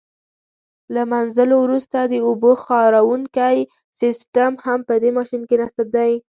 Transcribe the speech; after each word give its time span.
له 0.93 1.01
منځلو 1.11 1.55
وروسته 1.65 1.97
د 2.03 2.13
اوبو 2.27 2.51
خاروونکی 2.65 3.57
سیسټم 3.99 4.51
هم 4.65 4.79
په 4.87 4.93
دې 5.01 5.09
ماشین 5.17 5.41
کې 5.49 5.55
نصب 5.61 5.87
دی. 5.95 6.11